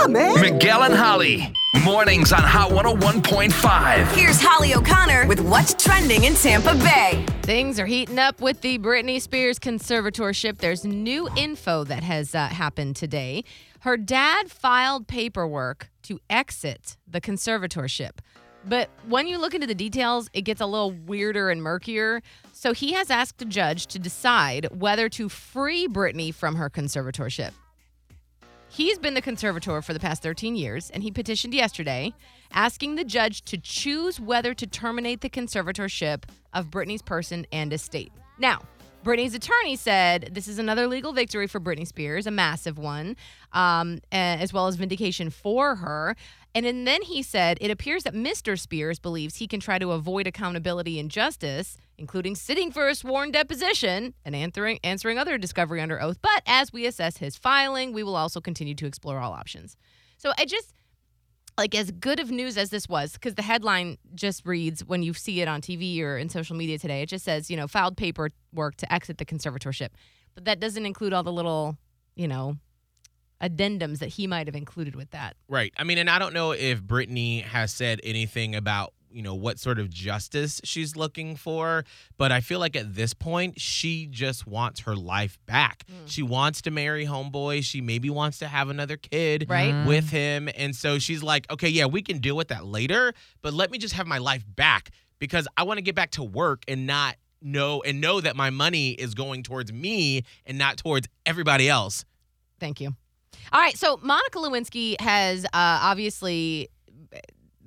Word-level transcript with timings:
on, 0.00 0.12
man. 0.12 0.40
Miguel 0.40 0.82
and 0.82 0.94
Holly. 0.94 1.52
Mornings 1.84 2.32
on 2.32 2.42
Hot 2.42 2.70
101.5. 2.70 4.12
Here's 4.12 4.40
Holly 4.40 4.74
O'Connor 4.74 5.26
with 5.26 5.40
what's 5.40 5.74
trending 5.74 6.24
in 6.24 6.34
Tampa 6.34 6.74
Bay. 6.74 7.24
Things 7.42 7.78
are 7.78 7.86
heating 7.86 8.18
up 8.18 8.40
with 8.40 8.60
the 8.60 8.78
Britney 8.78 9.20
Spears 9.20 9.58
conservatorship. 9.58 10.58
There's 10.58 10.84
new 10.84 11.28
info 11.36 11.84
that 11.84 12.02
has 12.02 12.34
uh, 12.34 12.48
happened 12.48 12.96
today. 12.96 13.44
Her 13.80 13.96
dad 13.96 14.50
filed 14.50 15.06
paperwork 15.06 15.90
to 16.02 16.18
exit 16.28 16.96
the 17.06 17.20
conservatorship. 17.20 18.18
But 18.66 18.90
when 19.08 19.26
you 19.26 19.38
look 19.38 19.54
into 19.54 19.66
the 19.66 19.74
details, 19.74 20.28
it 20.34 20.42
gets 20.42 20.60
a 20.60 20.66
little 20.66 20.92
weirder 20.92 21.48
and 21.48 21.62
murkier. 21.62 22.22
So 22.52 22.74
he 22.74 22.92
has 22.92 23.10
asked 23.10 23.40
a 23.40 23.46
judge 23.46 23.86
to 23.88 23.98
decide 23.98 24.66
whether 24.70 25.08
to 25.10 25.28
free 25.30 25.88
Britney 25.88 26.34
from 26.34 26.56
her 26.56 26.68
conservatorship. 26.68 27.52
He's 28.72 28.98
been 29.00 29.14
the 29.14 29.20
conservator 29.20 29.82
for 29.82 29.92
the 29.92 29.98
past 29.98 30.22
13 30.22 30.54
years, 30.54 30.90
and 30.90 31.02
he 31.02 31.10
petitioned 31.10 31.52
yesterday 31.52 32.14
asking 32.52 32.94
the 32.94 33.02
judge 33.04 33.42
to 33.42 33.58
choose 33.58 34.20
whether 34.20 34.54
to 34.54 34.66
terminate 34.66 35.22
the 35.22 35.28
conservatorship 35.28 36.22
of 36.54 36.70
Britney's 36.70 37.02
person 37.02 37.46
and 37.50 37.72
estate. 37.72 38.12
Now, 38.38 38.60
Britney's 39.04 39.34
attorney 39.34 39.74
said 39.74 40.30
this 40.32 40.46
is 40.46 40.60
another 40.60 40.86
legal 40.86 41.12
victory 41.12 41.48
for 41.48 41.58
Britney 41.58 41.86
Spears, 41.86 42.28
a 42.28 42.30
massive 42.30 42.78
one, 42.78 43.16
um, 43.52 43.98
as 44.12 44.52
well 44.52 44.68
as 44.68 44.76
vindication 44.76 45.30
for 45.30 45.76
her. 45.76 46.14
And, 46.54 46.64
and 46.64 46.86
then 46.86 47.02
he 47.02 47.22
said 47.22 47.58
it 47.60 47.72
appears 47.72 48.04
that 48.04 48.14
Mr. 48.14 48.58
Spears 48.58 49.00
believes 49.00 49.36
he 49.36 49.48
can 49.48 49.58
try 49.58 49.80
to 49.80 49.92
avoid 49.92 50.28
accountability 50.28 51.00
and 51.00 51.10
justice, 51.10 51.76
including 52.00 52.34
sitting 52.34 52.72
for 52.72 52.88
a 52.88 52.94
sworn 52.94 53.30
deposition 53.30 54.14
and 54.24 54.34
answering, 54.34 54.80
answering 54.82 55.18
other 55.18 55.38
discovery 55.38 55.80
under 55.80 56.02
oath. 56.02 56.18
But 56.20 56.42
as 56.46 56.72
we 56.72 56.86
assess 56.86 57.18
his 57.18 57.36
filing, 57.36 57.92
we 57.92 58.02
will 58.02 58.16
also 58.16 58.40
continue 58.40 58.74
to 58.74 58.86
explore 58.86 59.20
all 59.20 59.32
options. 59.32 59.76
So 60.16 60.32
I 60.36 60.46
just 60.46 60.74
like 61.58 61.74
as 61.74 61.90
good 61.90 62.18
of 62.18 62.30
news 62.30 62.56
as 62.56 62.70
this 62.70 62.88
was 62.88 63.12
because 63.12 63.34
the 63.34 63.42
headline 63.42 63.98
just 64.14 64.46
reads 64.46 64.84
when 64.84 65.02
you 65.02 65.12
see 65.12 65.42
it 65.42 65.48
on 65.48 65.60
TV 65.60 66.00
or 66.00 66.16
in 66.16 66.28
social 66.30 66.56
media 66.56 66.78
today 66.78 67.02
it 67.02 67.06
just 67.06 67.24
says 67.24 67.50
you 67.50 67.56
know 67.56 67.66
filed 67.66 67.98
paperwork 67.98 68.76
to 68.76 68.90
exit 68.90 69.18
the 69.18 69.26
conservatorship 69.26 69.88
but 70.34 70.46
that 70.46 70.58
doesn't 70.58 70.86
include 70.86 71.12
all 71.12 71.22
the 71.22 71.32
little 71.32 71.76
you 72.14 72.26
know 72.26 72.56
addendums 73.42 73.98
that 73.98 74.08
he 74.08 74.26
might 74.26 74.46
have 74.46 74.54
included 74.56 74.94
with 74.96 75.10
that 75.10 75.36
Right. 75.48 75.72
I 75.76 75.84
mean, 75.84 75.98
and 75.98 76.08
I 76.08 76.18
don't 76.18 76.32
know 76.32 76.52
if 76.52 76.82
Britney 76.82 77.42
has 77.42 77.72
said 77.72 78.00
anything 78.04 78.54
about, 78.54 78.94
you 79.12 79.22
know, 79.22 79.34
what 79.34 79.58
sort 79.58 79.78
of 79.78 79.90
justice 79.90 80.60
she's 80.64 80.96
looking 80.96 81.36
for, 81.36 81.84
but 82.16 82.30
I 82.32 82.40
feel 82.40 82.60
like 82.60 82.76
at 82.76 82.94
this 82.94 83.12
point, 83.14 83.60
she 83.60 84.06
just 84.06 84.46
wants 84.46 84.80
her 84.80 84.94
life 84.96 85.38
back. 85.46 85.84
She 86.06 86.22
wants 86.22 86.62
to 86.62 86.70
marry 86.70 87.06
Homeboy. 87.06 87.64
She 87.64 87.80
maybe 87.80 88.08
wants 88.10 88.38
to 88.38 88.48
have 88.48 88.68
another 88.68 88.96
kid 88.96 89.46
Right. 89.48 89.86
with 89.86 90.10
him. 90.10 90.48
And 90.56 90.74
so 90.76 90.98
she's 90.98 91.22
like, 91.22 91.50
okay, 91.50 91.68
yeah, 91.68 91.86
we 91.86 92.02
can 92.02 92.18
deal 92.18 92.36
with 92.36 92.48
that 92.48 92.64
later, 92.66 93.12
but 93.42 93.52
let 93.52 93.70
me 93.70 93.78
just 93.78 93.94
have 93.94 94.06
my 94.06 94.18
life 94.18 94.44
back 94.56 94.90
because 95.18 95.46
I 95.56 95.64
want 95.64 95.78
to 95.78 95.82
get 95.82 95.94
back 95.94 96.12
to 96.12 96.22
work 96.22 96.62
and 96.68 96.86
not 96.86 97.16
know 97.42 97.80
and 97.82 98.00
know 98.00 98.20
that 98.20 98.36
my 98.36 98.50
money 98.50 98.90
is 98.90 99.14
going 99.14 99.42
towards 99.42 99.72
me 99.72 100.24
and 100.46 100.58
not 100.58 100.76
towards 100.76 101.08
everybody 101.26 101.68
else. 101.68 102.04
Thank 102.58 102.80
you. 102.80 102.94
All 103.52 103.60
right, 103.60 103.76
so 103.76 103.98
Monica 104.02 104.38
Lewinsky 104.38 105.00
has 105.00 105.44
uh, 105.46 105.48
obviously 105.54 106.68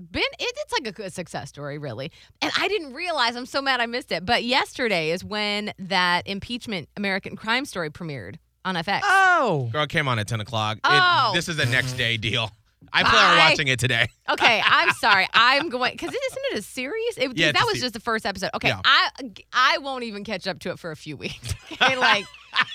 been 0.00 0.22
it, 0.38 0.54
it's 0.58 0.72
like 0.72 0.86
a 0.86 0.92
good 0.92 1.12
success 1.12 1.48
story 1.48 1.78
really 1.78 2.10
and 2.40 2.50
i 2.58 2.66
didn't 2.68 2.92
realize 2.94 3.36
i'm 3.36 3.46
so 3.46 3.60
mad 3.60 3.80
i 3.80 3.86
missed 3.86 4.10
it 4.12 4.24
but 4.24 4.42
yesterday 4.44 5.10
is 5.10 5.22
when 5.24 5.72
that 5.78 6.26
impeachment 6.26 6.88
american 6.96 7.36
crime 7.36 7.64
story 7.64 7.90
premiered 7.90 8.36
on 8.64 8.74
fx 8.76 9.00
Oh. 9.04 9.70
Girl 9.72 9.84
it 9.84 9.88
came 9.90 10.06
on 10.06 10.18
at 10.18 10.28
10 10.28 10.40
o'clock. 10.40 10.76
It- 10.76 10.82
Oh. 10.84 11.30
this 11.34 11.48
is 11.48 11.58
a 11.58 11.64
next 11.64 11.94
day 11.94 12.18
deal. 12.18 12.50
I 12.92 13.02
plan 13.02 13.30
on 13.32 13.38
watching 13.50 13.68
it 13.68 13.78
today. 13.78 14.08
okay 14.30 14.62
i'm 14.64 14.90
sorry. 15.00 15.26
I'm 15.34 15.68
going 15.68 15.92
because 15.92 16.08
isn't 16.08 16.42
it 16.52 16.58
a 16.58 16.62
series? 16.62 17.18
It, 17.18 17.36
Yeah, 17.36 17.52
that 17.52 17.66
was 17.66 17.80
just 17.80 17.94
the 17.94 18.00
first 18.00 18.24
episode. 18.26 18.50
Okay 18.54 18.68
Yeah. 18.68 18.80
i 18.84 19.08
i 19.52 19.78
won't 19.78 20.04
even 20.04 20.24
catch 20.24 20.46
up 20.46 20.58
to 20.60 20.70
it 20.70 20.78
for 20.78 20.90
a 20.90 20.96
few 20.96 21.16
weeks 21.16 21.54
okay? 21.72 21.96
Like 21.96 22.24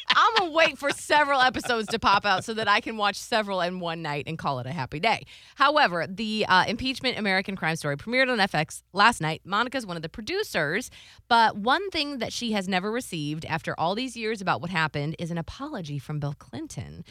i'm 0.09 0.35
gonna 0.37 0.51
wait 0.51 0.77
for 0.77 0.89
several 0.91 1.41
episodes 1.41 1.87
to 1.89 1.99
pop 1.99 2.25
out 2.25 2.45
so 2.45 2.53
that 2.53 2.67
i 2.67 2.79
can 2.79 2.95
watch 2.97 3.17
several 3.17 3.59
in 3.61 3.79
one 3.81 4.01
night 4.01 4.23
and 4.27 4.37
call 4.37 4.59
it 4.59 4.65
a 4.65 4.71
happy 4.71 4.99
day. 4.99 5.25
However 5.55 6.05
the 6.07 6.45
uh, 6.47 6.65
impeachment 6.67 7.17
american 7.17 7.55
crime 7.55 7.75
story 7.75 7.97
premiered 7.97 8.29
on 8.31 8.37
fx 8.47 8.83
last 8.93 9.21
night. 9.21 9.41
Monica's 9.43 9.85
one 9.85 9.97
of 9.97 10.03
the 10.03 10.09
producers 10.09 10.89
but 11.27 11.57
one 11.57 11.89
thing 11.89 12.19
that 12.19 12.31
she 12.31 12.51
has 12.53 12.67
never 12.69 12.91
received 12.91 13.43
after 13.45 13.77
all 13.79 13.95
these 13.95 14.15
years 14.15 14.39
about 14.41 14.61
what 14.61 14.69
happened 14.69 15.15
is 15.19 15.31
an 15.31 15.37
apology 15.37 15.99
from 15.99 16.19
bill 16.19 16.35
clinton. 16.37 17.03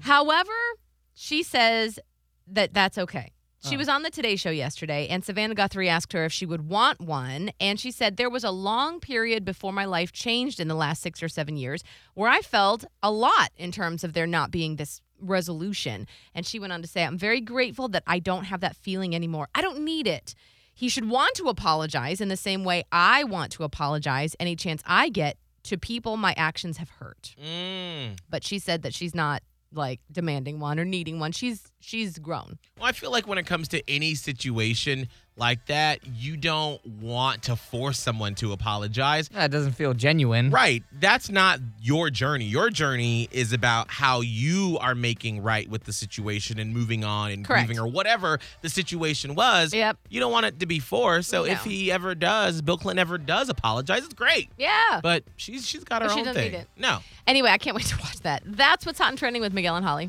However, 0.00 0.52
she 1.14 1.42
says 1.42 1.98
that 2.46 2.72
that's 2.74 2.98
okay. 2.98 3.32
She 3.62 3.76
was 3.76 3.90
on 3.90 4.02
the 4.02 4.08
Today 4.08 4.36
Show 4.36 4.48
yesterday, 4.48 5.06
and 5.08 5.22
Savannah 5.22 5.54
Guthrie 5.54 5.90
asked 5.90 6.14
her 6.14 6.24
if 6.24 6.32
she 6.32 6.46
would 6.46 6.66
want 6.66 6.98
one. 6.98 7.50
And 7.60 7.78
she 7.78 7.90
said, 7.90 8.16
There 8.16 8.30
was 8.30 8.42
a 8.42 8.50
long 8.50 9.00
period 9.00 9.44
before 9.44 9.70
my 9.70 9.84
life 9.84 10.12
changed 10.12 10.60
in 10.60 10.68
the 10.68 10.74
last 10.74 11.02
six 11.02 11.22
or 11.22 11.28
seven 11.28 11.58
years 11.58 11.84
where 12.14 12.30
I 12.30 12.40
felt 12.40 12.86
a 13.02 13.10
lot 13.10 13.50
in 13.58 13.70
terms 13.70 14.02
of 14.02 14.14
there 14.14 14.26
not 14.26 14.50
being 14.50 14.76
this 14.76 15.02
resolution. 15.20 16.06
And 16.34 16.46
she 16.46 16.58
went 16.58 16.72
on 16.72 16.80
to 16.80 16.88
say, 16.88 17.04
I'm 17.04 17.18
very 17.18 17.42
grateful 17.42 17.88
that 17.88 18.02
I 18.06 18.18
don't 18.18 18.44
have 18.44 18.60
that 18.60 18.76
feeling 18.76 19.14
anymore. 19.14 19.48
I 19.54 19.60
don't 19.60 19.84
need 19.84 20.06
it. 20.06 20.34
He 20.72 20.88
should 20.88 21.10
want 21.10 21.34
to 21.34 21.48
apologize 21.48 22.22
in 22.22 22.28
the 22.28 22.38
same 22.38 22.64
way 22.64 22.84
I 22.90 23.24
want 23.24 23.52
to 23.52 23.64
apologize 23.64 24.34
any 24.40 24.56
chance 24.56 24.82
I 24.86 25.10
get 25.10 25.36
to 25.64 25.76
people 25.76 26.16
my 26.16 26.32
actions 26.38 26.78
have 26.78 26.88
hurt 26.88 27.34
Mm. 27.38 28.16
but 28.30 28.42
she 28.42 28.58
said 28.58 28.80
that 28.80 28.94
she's 28.94 29.14
not 29.14 29.42
like 29.72 30.00
demanding 30.10 30.60
one 30.60 30.78
or 30.78 30.84
needing 30.84 31.18
one. 31.18 31.32
She's 31.32 31.70
she's 31.80 32.18
grown. 32.18 32.58
Well, 32.78 32.88
I 32.88 32.92
feel 32.92 33.10
like 33.10 33.26
when 33.26 33.38
it 33.38 33.46
comes 33.46 33.68
to 33.68 33.88
any 33.90 34.14
situation 34.14 35.08
like 35.40 35.66
that, 35.66 36.00
you 36.06 36.36
don't 36.36 36.84
want 36.86 37.42
to 37.44 37.56
force 37.56 37.98
someone 37.98 38.34
to 38.36 38.52
apologize. 38.52 39.28
That 39.30 39.50
doesn't 39.50 39.72
feel 39.72 39.94
genuine. 39.94 40.50
Right. 40.50 40.84
That's 40.92 41.30
not 41.30 41.58
your 41.82 42.10
journey. 42.10 42.44
Your 42.44 42.70
journey 42.70 43.28
is 43.32 43.52
about 43.52 43.90
how 43.90 44.20
you 44.20 44.78
are 44.80 44.94
making 44.94 45.42
right 45.42 45.68
with 45.68 45.84
the 45.84 45.92
situation 45.92 46.58
and 46.60 46.72
moving 46.72 47.02
on 47.04 47.32
and 47.32 47.44
Correct. 47.44 47.66
grieving 47.66 47.82
or 47.82 47.88
whatever 47.88 48.38
the 48.62 48.68
situation 48.68 49.34
was. 49.34 49.74
Yep. 49.74 49.96
You 50.08 50.20
don't 50.20 50.30
want 50.30 50.46
it 50.46 50.60
to 50.60 50.66
be 50.66 50.78
forced. 50.78 51.28
So 51.30 51.44
if 51.44 51.64
he 51.64 51.90
ever 51.90 52.14
does, 52.14 52.62
Bill 52.62 52.78
Clinton 52.78 53.00
ever 53.00 53.18
does 53.18 53.48
apologize, 53.48 54.04
it's 54.04 54.14
great. 54.14 54.50
Yeah. 54.56 55.00
But 55.02 55.24
she's 55.36 55.66
she's 55.66 55.82
got 55.84 56.02
her 56.02 56.08
But 56.08 56.14
she 56.14 56.20
own 56.20 56.26
doesn't 56.26 56.42
thing. 56.42 56.52
need 56.52 56.58
it. 56.58 56.68
No. 56.76 56.98
Anyway, 57.26 57.50
I 57.50 57.58
can't 57.58 57.76
wait 57.76 57.86
to 57.86 57.96
watch 57.98 58.20
that. 58.20 58.42
That's 58.44 58.84
what's 58.86 58.98
hot 58.98 59.08
and 59.10 59.18
trending 59.18 59.42
with 59.42 59.52
Miguel 59.52 59.76
and 59.76 59.84
Holly. 59.84 60.08